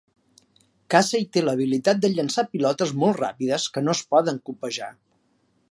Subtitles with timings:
[0.93, 4.95] Casey té l'habilitat de llançar pilotes molt ràpides que no es poden copejar.